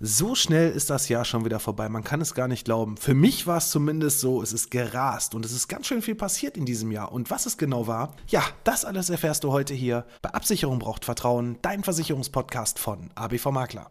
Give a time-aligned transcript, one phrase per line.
[0.00, 1.88] So schnell ist das Jahr schon wieder vorbei.
[1.88, 2.96] Man kann es gar nicht glauben.
[2.96, 6.14] Für mich war es zumindest so, es ist gerast und es ist ganz schön viel
[6.14, 7.10] passiert in diesem Jahr.
[7.10, 11.04] Und was es genau war, ja, das alles erfährst du heute hier bei Absicherung braucht
[11.04, 13.90] Vertrauen, dein Versicherungspodcast von ABV Makler.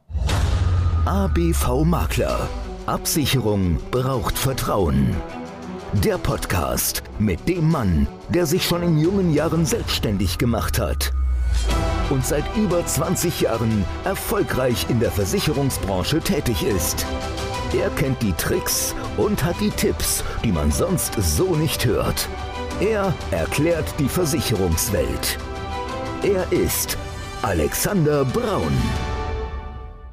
[1.03, 2.47] ABV Makler.
[2.85, 5.13] Absicherung braucht Vertrauen.
[5.91, 11.11] Der Podcast mit dem Mann, der sich schon in jungen Jahren selbstständig gemacht hat
[12.09, 17.05] und seit über 20 Jahren erfolgreich in der Versicherungsbranche tätig ist.
[17.77, 22.29] Er kennt die Tricks und hat die Tipps, die man sonst so nicht hört.
[22.79, 25.37] Er erklärt die Versicherungswelt.
[26.23, 26.97] Er ist
[27.41, 28.71] Alexander Braun.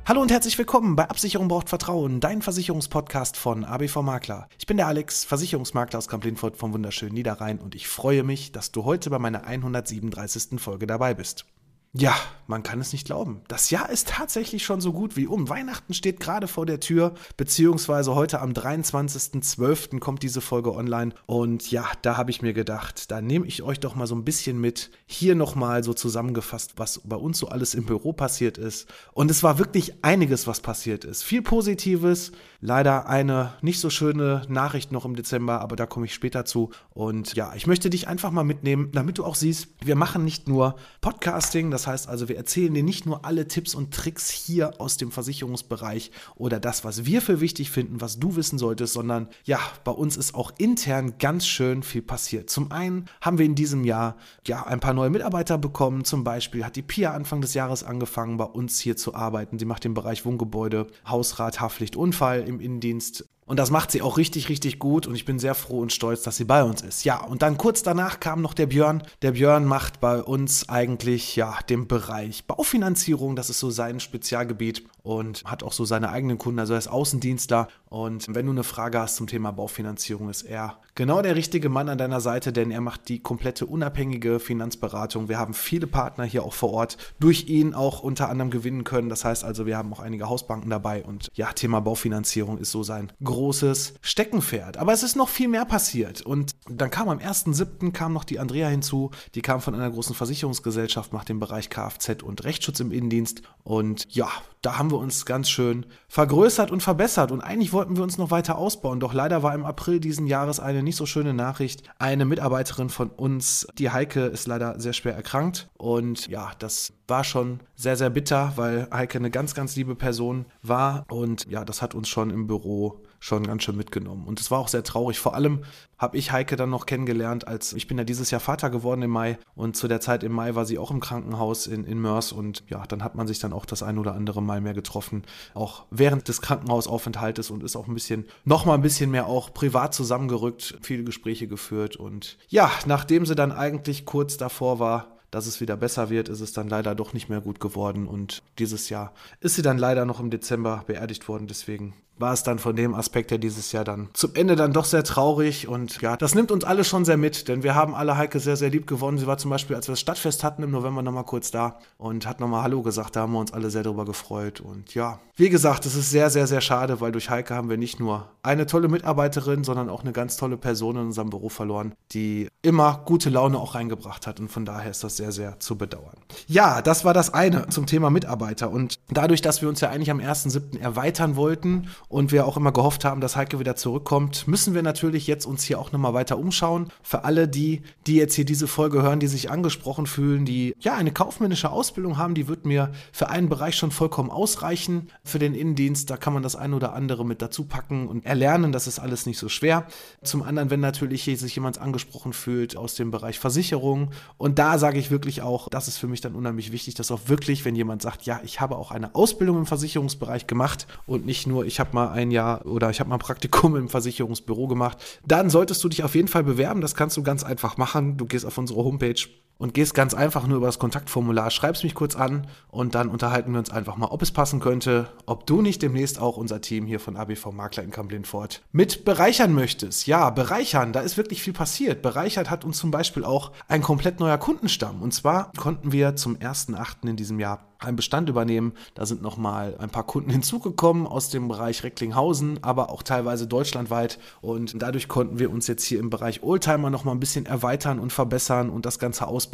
[0.07, 4.51] Hallo und herzlich willkommen bei Absicherung braucht Vertrauen, dein Versicherungspodcast von ABV Makler.
[4.59, 8.71] Ich bin der Alex, Versicherungsmakler aus Kamp-Lindfort vom wunderschönen Niederrhein und ich freue mich, dass
[8.71, 10.61] du heute bei meiner 137.
[10.61, 11.47] Folge dabei bist.
[11.97, 12.17] Ja,
[12.49, 13.41] man kann es nicht glauben.
[13.47, 15.49] Das Jahr ist tatsächlich schon so gut wie um.
[15.49, 20.01] Weihnachten steht gerade vor der Tür, beziehungsweise heute am 23.12.
[20.01, 21.15] kommt diese Folge online.
[21.27, 24.25] Und ja, da habe ich mir gedacht, da nehme ich euch doch mal so ein
[24.25, 24.91] bisschen mit.
[25.07, 28.89] Hier nochmal so zusammengefasst, was bei uns so alles im Büro passiert ist.
[29.13, 31.23] Und es war wirklich einiges, was passiert ist.
[31.23, 36.15] Viel Positives, leider eine nicht so schöne Nachricht noch im Dezember, aber da komme ich
[36.15, 36.71] später zu.
[36.91, 40.49] Und ja, ich möchte dich einfach mal mitnehmen, damit du auch siehst, wir machen nicht
[40.49, 44.31] nur Podcasting, das das heißt also, wir erzählen dir nicht nur alle Tipps und Tricks
[44.31, 48.95] hier aus dem Versicherungsbereich oder das, was wir für wichtig finden, was du wissen solltest,
[48.95, 52.49] sondern ja, bei uns ist auch intern ganz schön viel passiert.
[52.49, 56.07] Zum einen haben wir in diesem Jahr ja ein paar neue Mitarbeiter bekommen.
[56.07, 59.59] Zum Beispiel hat die Pia Anfang des Jahres angefangen, bei uns hier zu arbeiten.
[59.59, 64.17] Sie macht den Bereich Wohngebäude, Hausrat, Haftpflicht, Unfall im Innendienst und das macht sie auch
[64.17, 67.05] richtig, richtig gut und ich bin sehr froh und stolz, dass sie bei uns ist.
[67.05, 69.03] Ja, und dann kurz danach kam noch der Björn.
[69.23, 73.37] Der Björn macht bei uns eigentlich, ja, den Bereich Baufinanzierung.
[73.37, 76.89] Das ist so sein Spezialgebiet und hat auch so seine eigenen Kunden, also er ist
[76.89, 77.69] Außendienstler.
[77.91, 81.91] Und wenn du eine Frage hast zum Thema Baufinanzierung, ist er genau der richtige Mann
[81.91, 85.29] an deiner Seite, denn er macht die komplette unabhängige Finanzberatung.
[85.29, 89.11] Wir haben viele Partner hier auch vor Ort durch ihn auch unter anderem gewinnen können.
[89.11, 92.83] Das heißt also, wir haben auch einige Hausbanken dabei und ja, Thema Baufinanzierung ist so
[92.83, 94.79] sein großes Steckenpferd.
[94.79, 96.23] Aber es ist noch viel mehr passiert.
[96.23, 97.93] Und dann kam am 1.7.
[97.93, 99.11] kam noch die Andrea hinzu.
[99.35, 103.43] Die kam von einer großen Versicherungsgesellschaft, macht den Bereich Kfz und Rechtsschutz im Innendienst.
[103.65, 104.29] Und ja,
[104.65, 107.33] da haben wir uns ganz schön vergrößert und verbessert.
[107.33, 109.01] Und eigentlich wollten wir uns noch weiter ausbauen.
[109.01, 111.83] Doch leider war im April diesen Jahres eine nicht so schöne Nachricht.
[111.99, 115.69] Eine Mitarbeiterin von uns, die Heike, ist leider sehr schwer erkrankt.
[115.77, 120.47] Und ja, das war schon sehr, sehr bitter, weil Heike eine ganz, ganz liebe Person
[120.63, 121.05] war.
[121.11, 124.27] Und ja, das hat uns schon im Büro schon ganz schön mitgenommen.
[124.27, 125.19] Und es war auch sehr traurig.
[125.19, 125.61] Vor allem
[125.97, 129.13] habe ich Heike dann noch kennengelernt, als ich bin ja dieses Jahr Vater geworden im
[129.13, 132.33] Mai und zu der Zeit im Mai war sie auch im Krankenhaus in, in Mörs
[132.33, 135.23] und ja, dann hat man sich dann auch das ein oder andere Mal mehr getroffen,
[135.55, 139.55] auch während des Krankenhausaufenthaltes und ist auch ein bisschen, noch mal ein bisschen mehr auch
[139.55, 145.47] privat zusammengerückt, viele Gespräche geführt und ja, nachdem sie dann eigentlich kurz davor war, dass
[145.47, 148.07] es wieder besser wird, ist es dann leider doch nicht mehr gut geworden.
[148.07, 151.49] Und dieses Jahr ist sie dann leider noch im Dezember beerdigt worden.
[151.49, 154.85] Deswegen war es dann von dem Aspekt her dieses Jahr dann zum Ende dann doch
[154.85, 158.17] sehr traurig und ja, das nimmt uns alle schon sehr mit, denn wir haben alle
[158.17, 159.19] Heike sehr, sehr lieb gewonnen.
[159.19, 162.27] Sie war zum Beispiel, als wir das Stadtfest hatten im November nochmal kurz da und
[162.27, 165.49] hat nochmal Hallo gesagt, da haben wir uns alle sehr darüber gefreut und ja, wie
[165.49, 168.67] gesagt, es ist sehr, sehr, sehr schade, weil durch Heike haben wir nicht nur eine
[168.67, 173.31] tolle Mitarbeiterin, sondern auch eine ganz tolle Person in unserem Büro verloren, die immer gute
[173.31, 176.17] Laune auch reingebracht hat und von daher ist das sehr, sehr zu bedauern.
[176.47, 180.11] Ja, das war das eine zum Thema Mitarbeiter und dadurch, dass wir uns ja eigentlich
[180.11, 180.79] am 1.7.
[180.79, 185.27] erweitern wollten und wir auch immer gehofft haben, dass Heike wieder zurückkommt, müssen wir natürlich
[185.27, 186.91] jetzt uns hier auch nochmal weiter umschauen.
[187.03, 190.95] Für alle die, die jetzt hier diese Folge hören, die sich angesprochen fühlen, die ja
[190.95, 195.09] eine kaufmännische Ausbildung haben, die wird mir für einen Bereich schon vollkommen ausreichen.
[195.25, 198.73] Für den Innendienst, da kann man das ein oder andere mit dazu packen und erlernen,
[198.73, 199.87] das ist alles nicht so schwer.
[200.23, 204.99] Zum anderen, wenn natürlich sich jemand angesprochen fühlt aus dem Bereich Versicherung und da sage
[204.99, 208.03] ich wirklich auch, das ist für mich dann unheimlich wichtig, dass auch wirklich, wenn jemand
[208.03, 211.94] sagt, ja, ich habe auch eine Ausbildung im Versicherungsbereich gemacht und nicht nur, ich habe
[211.95, 215.89] mal ein Jahr oder ich habe mal ein Praktikum im Versicherungsbüro gemacht, dann solltest du
[215.89, 216.81] dich auf jeden Fall bewerben.
[216.81, 218.17] Das kannst du ganz einfach machen.
[218.17, 219.15] Du gehst auf unsere Homepage
[219.59, 223.53] und gehst ganz einfach nur über das Kontaktformular, schreibst mich kurz an und dann unterhalten
[223.53, 226.87] wir uns einfach mal, ob es passen könnte, ob du nicht demnächst auch unser Team
[226.87, 230.07] hier von ABV Makler in Kamp-Lindfort mit bereichern möchtest.
[230.07, 232.03] Ja, bereichern, da ist wirklich viel passiert.
[232.03, 235.03] Bereichert hat uns zum Beispiel auch ein komplett neuer Kundenstamm.
[235.03, 237.09] Und zwar konnten wir zum 1.8.
[237.09, 238.73] in diesem Jahr einen Bestand übernehmen.
[238.95, 244.19] Da sind nochmal ein paar Kunden hinzugekommen aus dem Bereich Recklinghausen, aber auch teilweise deutschlandweit.
[244.41, 248.13] Und dadurch konnten wir uns jetzt hier im Bereich Oldtimer nochmal ein bisschen erweitern und
[248.13, 249.45] verbessern und das Ganze ausbauen,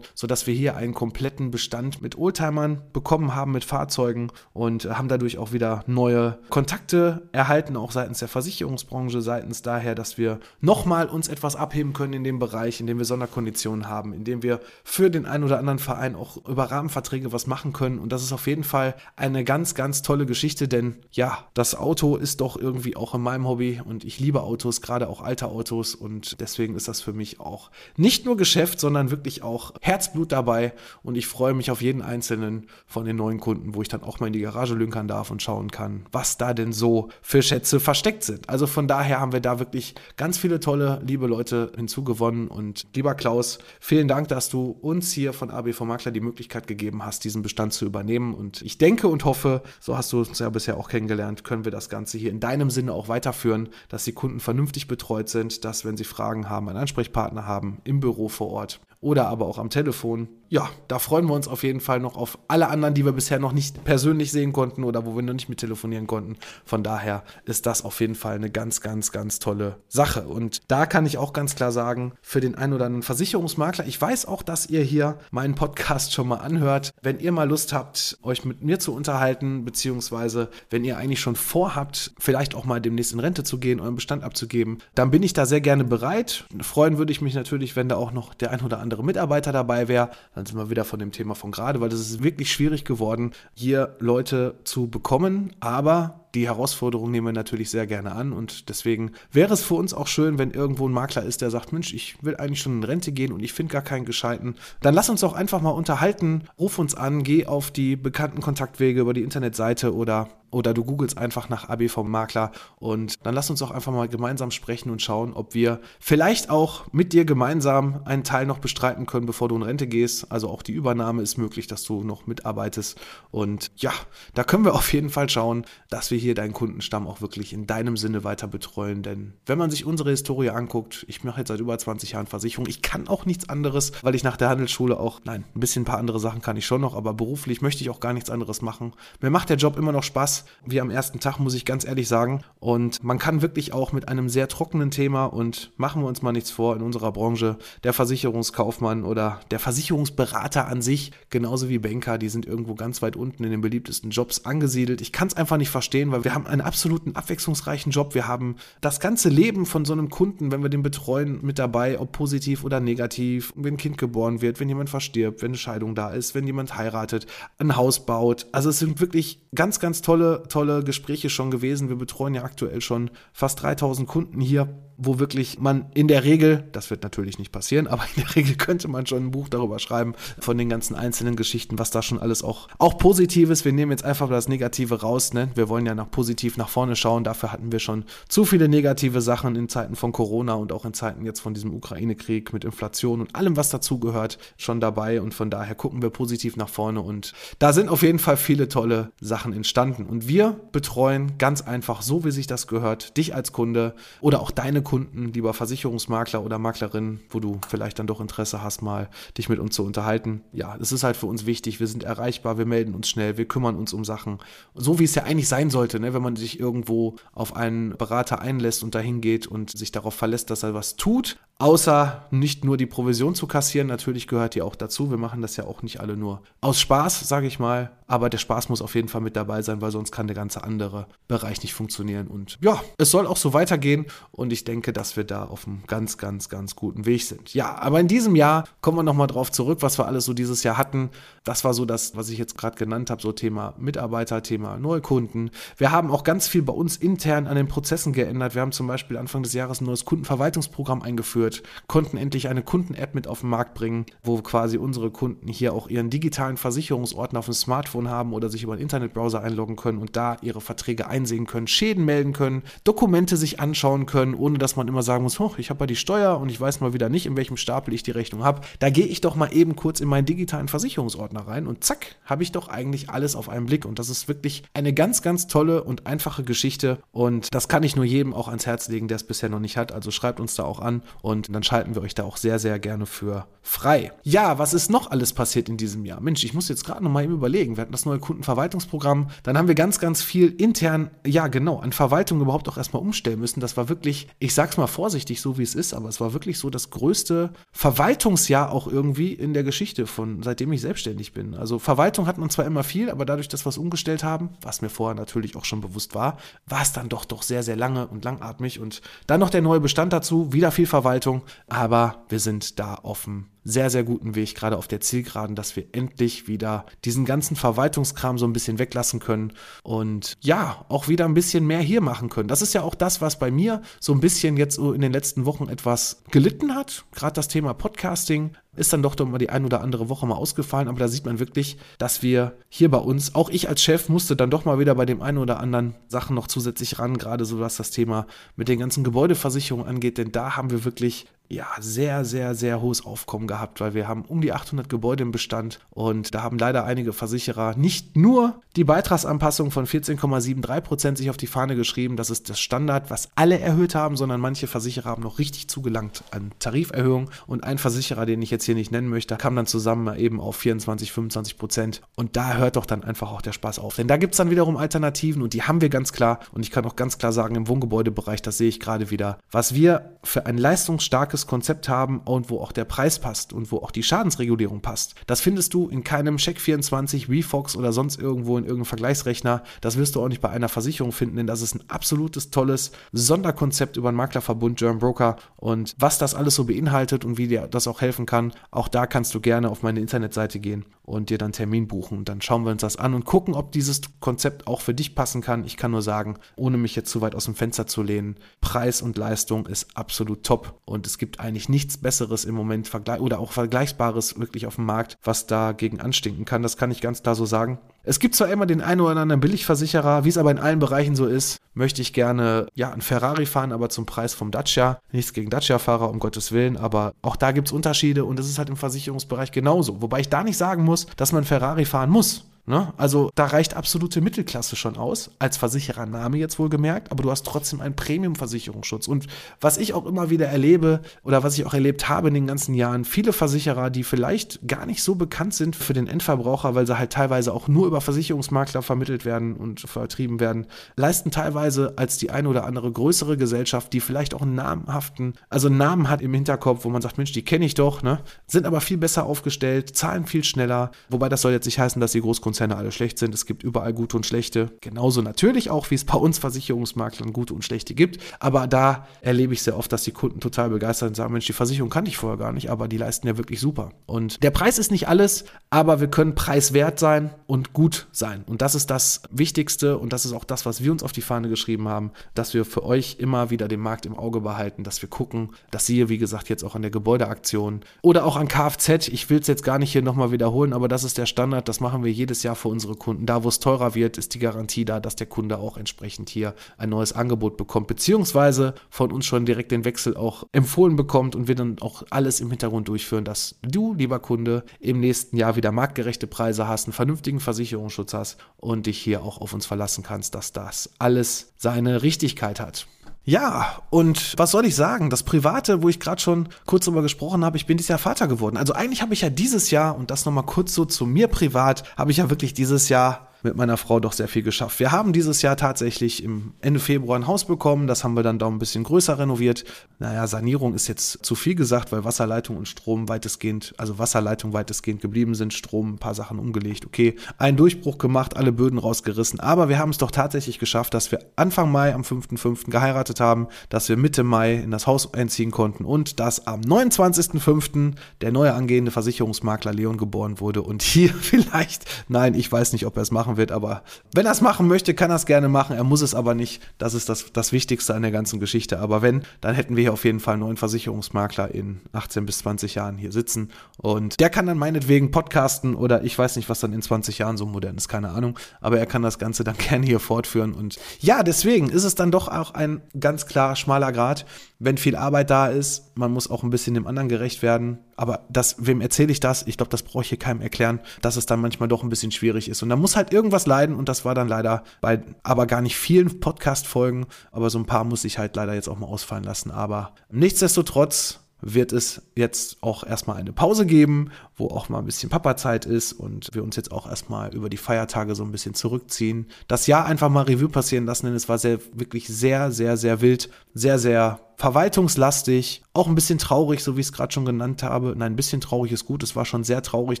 [0.14, 5.38] sodass wir hier einen kompletten Bestand mit Oldtimern bekommen haben, mit Fahrzeugen und haben dadurch
[5.38, 11.28] auch wieder neue Kontakte erhalten, auch seitens der Versicherungsbranche, seitens daher, dass wir nochmal uns
[11.28, 15.10] etwas abheben können in dem Bereich, in dem wir Sonderkonditionen haben, in dem wir für
[15.10, 17.98] den einen oder anderen Verein auch über Rahmenverträge was machen können.
[17.98, 22.16] Und das ist auf jeden Fall eine ganz, ganz tolle Geschichte, denn ja, das Auto
[22.16, 25.94] ist doch irgendwie auch in meinem Hobby und ich liebe Autos, gerade auch alte Autos.
[25.94, 30.72] Und deswegen ist das für mich auch nicht nur Geschäft, sondern wirklich auch Herzblut dabei.
[31.02, 34.20] Und ich freue mich auf jeden einzelnen von den neuen Kunden, wo ich dann auch
[34.20, 37.80] mal in die Garage lünkern darf und schauen kann, was da denn so für Schätze
[37.80, 38.48] versteckt sind.
[38.48, 42.48] Also von daher haben wir da wirklich ganz viele tolle, liebe Leute hinzugewonnen.
[42.48, 47.04] Und lieber Klaus, vielen Dank, dass du uns hier von ABV Makler die Möglichkeit gegeben
[47.04, 48.34] hast, diesen Bestand zu übernehmen.
[48.34, 51.72] Und ich denke und hoffe, so hast du uns ja bisher auch kennengelernt, können wir
[51.72, 55.84] das Ganze hier in deinem Sinne auch weiterführen, dass die Kunden vernünftig betreut sind, dass,
[55.84, 59.68] wenn sie Fragen haben, einen Ansprechpartner haben im Büro vor Ort oder aber auch am
[59.70, 60.28] Telefon.
[60.48, 63.38] Ja, da freuen wir uns auf jeden Fall noch auf alle anderen, die wir bisher
[63.38, 66.36] noch nicht persönlich sehen konnten oder wo wir noch nicht mit telefonieren konnten.
[66.64, 70.22] Von daher ist das auf jeden Fall eine ganz, ganz, ganz tolle Sache.
[70.28, 74.00] Und da kann ich auch ganz klar sagen, für den einen oder anderen Versicherungsmakler, ich
[74.00, 76.92] weiß auch, dass ihr hier meinen Podcast schon mal anhört.
[77.02, 81.36] Wenn ihr mal Lust habt, euch mit mir zu unterhalten, beziehungsweise wenn ihr eigentlich schon
[81.36, 85.34] vorhabt, vielleicht auch mal demnächst in Rente zu gehen, euren Bestand abzugeben, dann bin ich
[85.34, 86.46] da sehr gerne bereit.
[86.62, 89.52] Freuen würde ich mich natürlich, wenn da auch noch der ein oder andere andere Mitarbeiter
[89.52, 92.52] dabei wäre, dann sind wir wieder von dem Thema von gerade, weil es ist wirklich
[92.52, 95.54] schwierig geworden, hier Leute zu bekommen.
[95.60, 99.94] Aber die Herausforderung nehmen wir natürlich sehr gerne an und deswegen wäre es für uns
[99.94, 102.84] auch schön, wenn irgendwo ein Makler ist, der sagt, Mensch, ich will eigentlich schon in
[102.84, 104.56] Rente gehen und ich finde gar keinen gescheiten.
[104.80, 109.00] Dann lass uns doch einfach mal unterhalten, ruf uns an, geh auf die bekannten Kontaktwege
[109.00, 113.60] über die Internetseite oder oder du googelst einfach nach ABV Makler und dann lass uns
[113.60, 118.22] auch einfach mal gemeinsam sprechen und schauen, ob wir vielleicht auch mit dir gemeinsam einen
[118.22, 120.30] Teil noch bestreiten können, bevor du in Rente gehst.
[120.30, 123.00] Also auch die Übernahme ist möglich, dass du noch mitarbeitest
[123.32, 123.92] und ja,
[124.34, 127.66] da können wir auf jeden Fall schauen, dass wir hier deinen Kundenstamm auch wirklich in
[127.66, 129.02] deinem Sinne weiter betreuen.
[129.02, 132.66] Denn wenn man sich unsere Historie anguckt, ich mache jetzt seit über 20 Jahren Versicherung,
[132.66, 135.86] ich kann auch nichts anderes, weil ich nach der Handelsschule auch, nein, ein bisschen ein
[135.86, 138.62] paar andere Sachen kann ich schon noch, aber beruflich möchte ich auch gar nichts anderes
[138.62, 138.94] machen.
[139.20, 142.08] Mir macht der Job immer noch Spaß, wie am ersten Tag, muss ich ganz ehrlich
[142.08, 142.44] sagen.
[142.60, 146.32] Und man kann wirklich auch mit einem sehr trockenen Thema und machen wir uns mal
[146.32, 152.18] nichts vor in unserer Branche, der Versicherungskaufmann oder der Versicherungsberater an sich, genauso wie Banker,
[152.18, 155.00] die sind irgendwo ganz weit unten in den beliebtesten Jobs angesiedelt.
[155.00, 158.14] Ich kann es einfach nicht verstehen, weil wir haben einen absoluten abwechslungsreichen Job.
[158.14, 161.98] Wir haben das ganze Leben von so einem Kunden, wenn wir den betreuen, mit dabei,
[161.98, 165.96] ob positiv oder negativ, wenn ein Kind geboren wird, wenn jemand verstirbt, wenn eine Scheidung
[165.96, 167.26] da ist, wenn jemand heiratet,
[167.58, 168.46] ein Haus baut.
[168.52, 171.88] Also es sind wirklich ganz, ganz tolle, tolle Gespräche schon gewesen.
[171.88, 176.68] Wir betreuen ja aktuell schon fast 3000 Kunden hier wo wirklich man in der Regel,
[176.72, 179.78] das wird natürlich nicht passieren, aber in der Regel könnte man schon ein Buch darüber
[179.78, 183.64] schreiben, von den ganzen einzelnen Geschichten, was da schon alles auch, auch Positives.
[183.64, 185.32] Wir nehmen jetzt einfach das Negative raus.
[185.32, 185.48] Ne?
[185.54, 187.24] Wir wollen ja nach positiv nach vorne schauen.
[187.24, 190.94] Dafür hatten wir schon zu viele negative Sachen in Zeiten von Corona und auch in
[190.94, 195.20] Zeiten jetzt von diesem Ukraine-Krieg mit Inflation und allem, was dazugehört, schon dabei.
[195.20, 197.00] Und von daher gucken wir positiv nach vorne.
[197.00, 200.06] Und da sind auf jeden Fall viele tolle Sachen entstanden.
[200.06, 204.50] Und wir betreuen ganz einfach, so wie sich das gehört, dich als Kunde oder auch
[204.50, 209.08] deine Kunden, lieber Versicherungsmakler oder Maklerin, wo du vielleicht dann doch Interesse hast, mal
[209.38, 210.42] dich mit uns zu unterhalten.
[210.52, 211.80] Ja, das ist halt für uns wichtig.
[211.80, 214.38] Wir sind erreichbar, wir melden uns schnell, wir kümmern uns um Sachen.
[214.74, 216.14] So wie es ja eigentlich sein sollte, ne?
[216.14, 220.50] wenn man sich irgendwo auf einen Berater einlässt und dahin geht und sich darauf verlässt,
[220.50, 224.74] dass er was tut, Außer nicht nur die Provision zu kassieren, natürlich gehört die auch
[224.74, 225.10] dazu.
[225.10, 227.92] Wir machen das ja auch nicht alle nur aus Spaß, sage ich mal.
[228.06, 230.62] Aber der Spaß muss auf jeden Fall mit dabei sein, weil sonst kann der ganze
[230.62, 232.26] andere Bereich nicht funktionieren.
[232.26, 234.06] Und ja, es soll auch so weitergehen.
[234.32, 237.54] Und ich denke, dass wir da auf einem ganz, ganz, ganz guten Weg sind.
[237.54, 240.64] Ja, aber in diesem Jahr kommen wir nochmal drauf zurück, was wir alles so dieses
[240.64, 241.10] Jahr hatten.
[241.44, 245.50] Das war so das, was ich jetzt gerade genannt habe, so Thema Mitarbeiter, Thema Neukunden.
[245.76, 248.54] Wir haben auch ganz viel bei uns intern an den Prozessen geändert.
[248.54, 252.62] Wir haben zum Beispiel Anfang des Jahres ein neues Kundenverwaltungsprogramm eingeführt eingeführt, konnten endlich eine
[252.62, 257.38] Kunden-App mit auf den Markt bringen, wo quasi unsere Kunden hier auch ihren digitalen Versicherungsordner
[257.38, 261.06] auf dem Smartphone haben oder sich über einen Internetbrowser einloggen können und da ihre Verträge
[261.06, 265.38] einsehen können, Schäden melden können, Dokumente sich anschauen können, ohne dass man immer sagen muss,
[265.58, 268.02] ich habe ja die Steuer und ich weiß mal wieder nicht, in welchem Stapel ich
[268.02, 268.60] die Rechnung habe.
[268.78, 272.42] Da gehe ich doch mal eben kurz in meinen digitalen Versicherungsordner rein und zack, habe
[272.42, 273.84] ich doch eigentlich alles auf einen Blick.
[273.84, 276.98] Und das ist wirklich eine ganz, ganz tolle und einfache Geschichte.
[277.10, 279.76] Und das kann ich nur jedem auch ans Herz legen, der es bisher noch nicht
[279.76, 279.92] hat.
[279.92, 282.58] Also schreibt uns da auch an und und dann schalten wir euch da auch sehr,
[282.58, 284.12] sehr gerne für frei.
[284.22, 286.20] Ja, was ist noch alles passiert in diesem Jahr?
[286.20, 287.76] Mensch, ich muss jetzt gerade noch mal eben überlegen.
[287.76, 289.30] Wir hatten das neue Kundenverwaltungsprogramm.
[289.42, 293.40] Dann haben wir ganz, ganz viel intern, ja genau, an Verwaltung überhaupt auch erstmal umstellen
[293.40, 293.60] müssen.
[293.60, 296.58] Das war wirklich, ich sag's mal vorsichtig, so wie es ist, aber es war wirklich
[296.58, 301.54] so das größte Verwaltungsjahr auch irgendwie in der Geschichte von seitdem ich selbstständig bin.
[301.54, 304.82] Also Verwaltung hat man zwar immer viel, aber dadurch, dass wir es umgestellt haben, was
[304.82, 306.36] mir vorher natürlich auch schon bewusst war,
[306.66, 308.78] war es dann doch doch sehr, sehr lange und langatmig.
[308.78, 311.23] Und dann noch der neue Bestand dazu, wieder viel Verwaltung.
[311.24, 315.74] Richtung, aber wir sind da offen sehr, sehr guten Weg, gerade auf der Zielgeraden, dass
[315.76, 319.52] wir endlich wieder diesen ganzen Verwaltungskram so ein bisschen weglassen können
[319.82, 322.48] und ja, auch wieder ein bisschen mehr hier machen können.
[322.48, 325.46] Das ist ja auch das, was bei mir so ein bisschen jetzt in den letzten
[325.46, 327.04] Wochen etwas gelitten hat.
[327.12, 330.34] Gerade das Thema Podcasting ist dann doch doch mal die ein oder andere Woche mal
[330.34, 334.08] ausgefallen, aber da sieht man wirklich, dass wir hier bei uns, auch ich als Chef
[334.08, 337.44] musste dann doch mal wieder bei dem einen oder anderen Sachen noch zusätzlich ran, gerade
[337.44, 341.66] so was das Thema mit den ganzen Gebäudeversicherungen angeht, denn da haben wir wirklich ja,
[341.78, 345.78] sehr, sehr, sehr hohes Aufkommen gehabt, weil wir haben um die 800 Gebäude im Bestand
[345.90, 351.36] und da haben leider einige Versicherer nicht nur die Beitragsanpassung von 14,73 Prozent sich auf
[351.36, 355.22] die Fahne geschrieben, das ist das Standard, was alle erhöht haben, sondern manche Versicherer haben
[355.22, 359.36] noch richtig zugelangt an Tariferhöhung und ein Versicherer, den ich jetzt hier nicht nennen möchte,
[359.36, 363.42] kam dann zusammen eben auf 24, 25 Prozent und da hört doch dann einfach auch
[363.42, 366.12] der Spaß auf, denn da gibt es dann wiederum Alternativen und die haben wir ganz
[366.12, 369.38] klar und ich kann auch ganz klar sagen, im Wohngebäudebereich, das sehe ich gerade wieder,
[369.50, 373.78] was wir für ein leistungsstarkes Konzept haben und wo auch der Preis passt und wo
[373.78, 375.14] auch die Schadensregulierung passt.
[375.26, 379.62] Das findest du in keinem Check24, WeFox oder sonst irgendwo in irgendeinem Vergleichsrechner.
[379.80, 382.92] Das wirst du auch nicht bei einer Versicherung finden, denn das ist ein absolutes tolles
[383.12, 387.66] Sonderkonzept über den Maklerverbund German Broker und was das alles so beinhaltet und wie dir
[387.66, 391.38] das auch helfen kann, auch da kannst du gerne auf meine Internetseite gehen und dir
[391.38, 392.18] dann Termin buchen.
[392.18, 395.14] Und dann schauen wir uns das an und gucken, ob dieses Konzept auch für dich
[395.14, 395.64] passen kann.
[395.64, 399.02] Ich kann nur sagen, ohne mich jetzt zu weit aus dem Fenster zu lehnen, Preis
[399.02, 403.52] und Leistung ist absolut top und es gibt eigentlich nichts Besseres im Moment oder auch
[403.52, 406.62] Vergleichbares wirklich auf dem Markt, was dagegen anstinken kann.
[406.62, 407.78] Das kann ich ganz klar so sagen.
[408.06, 411.16] Es gibt zwar immer den einen oder anderen Billigversicherer, wie es aber in allen Bereichen
[411.16, 415.00] so ist, möchte ich gerne ja ein Ferrari fahren, aber zum Preis vom Dacia.
[415.10, 418.58] Nichts gegen Dacia-Fahrer, um Gottes Willen, aber auch da gibt es Unterschiede und es ist
[418.58, 420.02] halt im Versicherungsbereich genauso.
[420.02, 422.44] Wobei ich da nicht sagen muss, dass man Ferrari fahren muss.
[422.66, 422.94] Ne?
[422.96, 427.44] Also da reicht absolute Mittelklasse schon aus, als Versicherername jetzt wohl gemerkt, aber du hast
[427.44, 429.06] trotzdem einen Premium-Versicherungsschutz.
[429.06, 429.26] Und
[429.60, 432.74] was ich auch immer wieder erlebe oder was ich auch erlebt habe in den ganzen
[432.74, 436.98] Jahren, viele Versicherer, die vielleicht gar nicht so bekannt sind für den Endverbraucher, weil sie
[436.98, 440.66] halt teilweise auch nur über Versicherungsmakler vermittelt werden und vertrieben werden,
[440.96, 445.68] leisten teilweise als die eine oder andere größere Gesellschaft, die vielleicht auch einen namhaften, also
[445.68, 448.20] einen Namen hat im Hinterkopf, wo man sagt, Mensch, die kenne ich doch, ne?
[448.46, 452.12] sind aber viel besser aufgestellt, zahlen viel schneller, wobei das soll jetzt nicht heißen, dass
[452.12, 453.34] die Großkunden Konzerne alle schlecht sind.
[453.34, 454.70] Es gibt überall gute und schlechte.
[454.80, 458.22] Genauso natürlich auch, wie es bei uns Versicherungsmaklern gute und schlechte gibt.
[458.38, 461.52] Aber da erlebe ich sehr oft, dass die Kunden total begeistert und sagen, Mensch, die
[461.52, 463.90] Versicherung kannte ich vorher gar nicht, aber die leisten ja wirklich super.
[464.06, 468.44] Und der Preis ist nicht alles, aber wir können preiswert sein und gut sein.
[468.46, 471.22] Und das ist das Wichtigste und das ist auch das, was wir uns auf die
[471.22, 475.02] Fahne geschrieben haben, dass wir für euch immer wieder den Markt im Auge behalten, dass
[475.02, 479.08] wir gucken, dass ihr, wie gesagt, jetzt auch an der Gebäudeaktion oder auch an Kfz,
[479.08, 481.80] ich will es jetzt gar nicht hier nochmal wiederholen, aber das ist der Standard, das
[481.80, 483.26] machen wir jedes Jahr für unsere Kunden.
[483.26, 486.54] Da, wo es teurer wird, ist die Garantie da, dass der Kunde auch entsprechend hier
[486.76, 491.48] ein neues Angebot bekommt, beziehungsweise von uns schon direkt den Wechsel auch empfohlen bekommt und
[491.48, 495.72] wir dann auch alles im Hintergrund durchführen, dass du, lieber Kunde, im nächsten Jahr wieder
[495.72, 500.34] marktgerechte Preise hast, einen vernünftigen Versicherungsschutz hast und dich hier auch auf uns verlassen kannst,
[500.34, 502.86] dass das alles seine Richtigkeit hat.
[503.26, 505.08] Ja, und was soll ich sagen?
[505.08, 508.28] Das Private, wo ich gerade schon kurz drüber gesprochen habe, ich bin dieses Jahr Vater
[508.28, 508.58] geworden.
[508.58, 511.84] Also eigentlich habe ich ja dieses Jahr, und das nochmal kurz so zu mir privat,
[511.96, 514.80] habe ich ja wirklich dieses Jahr mit meiner Frau doch sehr viel geschafft.
[514.80, 517.86] Wir haben dieses Jahr tatsächlich im Ende Februar ein Haus bekommen.
[517.86, 519.64] Das haben wir dann da ein bisschen größer renoviert.
[519.98, 525.00] Naja, Sanierung ist jetzt zu viel gesagt, weil Wasserleitung und Strom weitestgehend, also Wasserleitung weitestgehend
[525.00, 526.86] geblieben sind, Strom ein paar Sachen umgelegt.
[526.86, 529.40] Okay, einen Durchbruch gemacht, alle Böden rausgerissen.
[529.40, 532.70] Aber wir haben es doch tatsächlich geschafft, dass wir Anfang Mai am 5.5.
[532.70, 537.92] geheiratet haben, dass wir Mitte Mai in das Haus einziehen konnten und dass am 29.5.
[538.20, 542.96] der neue angehende Versicherungsmakler Leon geboren wurde und hier vielleicht, nein, ich weiß nicht, ob
[542.96, 543.82] er es machen wird, aber
[544.14, 545.76] wenn er es machen möchte, kann er es gerne machen.
[545.76, 546.62] Er muss es aber nicht.
[546.78, 548.78] Das ist das, das Wichtigste an der ganzen Geschichte.
[548.80, 552.38] Aber wenn, dann hätten wir hier auf jeden Fall einen neuen Versicherungsmakler in 18 bis
[552.38, 556.60] 20 Jahren hier sitzen und der kann dann meinetwegen podcasten oder ich weiß nicht, was
[556.60, 559.56] dann in 20 Jahren so modern ist, keine Ahnung, aber er kann das Ganze dann
[559.58, 563.92] gerne hier fortführen und ja, deswegen ist es dann doch auch ein ganz klar schmaler
[563.92, 564.26] Grad,
[564.58, 567.78] wenn viel Arbeit da ist, man muss auch ein bisschen dem anderen gerecht werden.
[567.96, 569.46] Aber das, wem erzähle ich das?
[569.46, 572.12] Ich glaube, das brauche ich hier keinem erklären, dass es dann manchmal doch ein bisschen
[572.12, 572.62] schwierig ist.
[572.62, 575.76] Und da muss halt irgendwas leiden und das war dann leider bei aber gar nicht
[575.76, 579.50] vielen Podcast-Folgen, aber so ein paar muss ich halt leider jetzt auch mal ausfallen lassen.
[579.50, 585.10] Aber nichtsdestotrotz wird es jetzt auch erstmal eine Pause geben, wo auch mal ein bisschen
[585.10, 589.26] Papa-Zeit ist und wir uns jetzt auch erstmal über die Feiertage so ein bisschen zurückziehen.
[589.46, 593.02] Das Jahr einfach mal Revue passieren lassen, denn es war sehr, wirklich sehr, sehr, sehr
[593.02, 597.62] wild, sehr, sehr verwaltungslastig, auch ein bisschen traurig, so wie ich es gerade schon genannt
[597.62, 597.94] habe.
[597.96, 599.02] Nein, ein bisschen traurig ist gut.
[599.02, 600.00] Es war schon sehr traurig,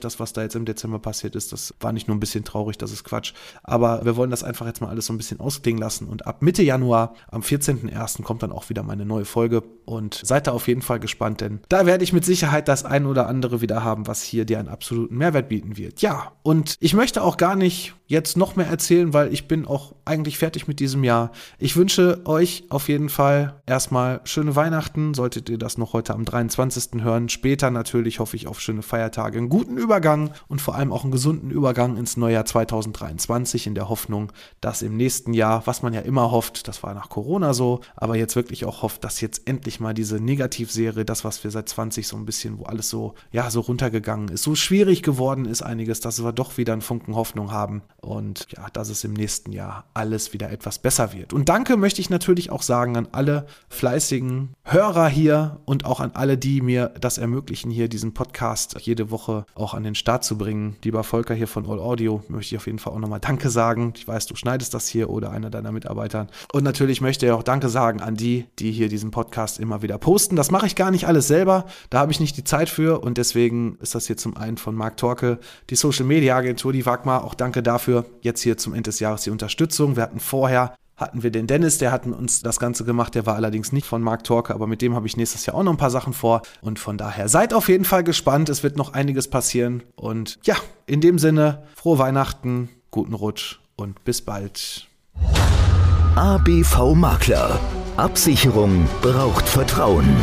[0.00, 1.52] das, was da jetzt im Dezember passiert ist.
[1.52, 3.32] Das war nicht nur ein bisschen traurig, das ist Quatsch.
[3.62, 6.06] Aber wir wollen das einfach jetzt mal alles so ein bisschen ausklingen lassen.
[6.06, 9.62] Und ab Mitte Januar, am 14.01., kommt dann auch wieder meine neue Folge.
[9.84, 13.04] Und seid da auf jeden Fall gespannt, denn da werde ich mit Sicherheit das ein
[13.04, 16.00] oder andere wieder haben, was hier dir einen absoluten Mehrwert bieten wird.
[16.00, 19.94] Ja, und ich möchte auch gar nicht jetzt noch mehr erzählen, weil ich bin auch
[20.04, 21.32] eigentlich fertig mit diesem Jahr.
[21.58, 26.24] Ich wünsche euch auf jeden Fall erstmal schöne Weihnachten, solltet ihr das noch heute am
[26.24, 27.02] 23.
[27.02, 27.28] hören.
[27.28, 31.12] Später natürlich hoffe ich auf schöne Feiertage, einen guten Übergang und vor allem auch einen
[31.12, 36.00] gesunden Übergang ins Neujahr 2023 in der Hoffnung, dass im nächsten Jahr, was man ja
[36.00, 39.80] immer hofft, das war nach Corona so, aber jetzt wirklich auch hofft, dass jetzt endlich
[39.80, 43.50] mal diese Negativserie, das was wir seit 20 so ein bisschen, wo alles so, ja,
[43.50, 47.52] so runtergegangen ist, so schwierig geworden ist einiges, dass wir doch wieder einen Funken Hoffnung
[47.52, 51.32] haben und ja, dass es im nächsten Jahr alles wieder etwas besser wird.
[51.32, 54.13] Und danke möchte ich natürlich auch sagen an alle fleißigen
[54.62, 59.44] Hörer hier und auch an alle, die mir das ermöglichen, hier diesen Podcast jede Woche
[59.54, 60.76] auch an den Start zu bringen.
[60.84, 63.92] Lieber Volker hier von All Audio, möchte ich auf jeden Fall auch nochmal Danke sagen.
[63.96, 66.26] Ich weiß, du schneidest das hier oder einer deiner Mitarbeiter.
[66.52, 69.98] Und natürlich möchte ich auch Danke sagen an die, die hier diesen Podcast immer wieder
[69.98, 70.36] posten.
[70.36, 71.66] Das mache ich gar nicht alles selber.
[71.90, 74.74] Da habe ich nicht die Zeit für und deswegen ist das hier zum einen von
[74.74, 75.38] Marc Torke,
[75.70, 77.24] die Social Media Agentur, die Wagmar.
[77.24, 78.06] Auch danke dafür.
[78.20, 79.96] Jetzt hier zum Ende des Jahres die Unterstützung.
[79.96, 83.34] Wir hatten vorher hatten wir den Dennis, der hat uns das Ganze gemacht, der war
[83.34, 85.78] allerdings nicht von Mark Torke, aber mit dem habe ich nächstes Jahr auch noch ein
[85.78, 89.28] paar Sachen vor und von daher seid auf jeden Fall gespannt, es wird noch einiges
[89.28, 90.54] passieren und ja,
[90.86, 94.86] in dem Sinne, frohe Weihnachten, guten Rutsch und bis bald.
[96.14, 97.58] ABV Makler.
[97.96, 100.16] Absicherung braucht Vertrauen.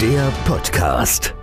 [0.00, 1.34] Der Podcast.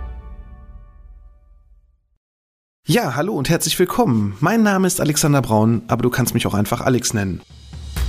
[2.86, 4.36] Ja, hallo und herzlich willkommen.
[4.40, 7.40] Mein Name ist Alexander Braun, aber du kannst mich auch einfach Alex nennen.